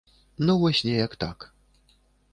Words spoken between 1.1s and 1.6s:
так.